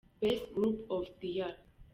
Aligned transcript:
-Best 0.19 0.51
group 0.55 0.87
of 0.89 1.05
the 1.19 1.27
year. 1.27 1.55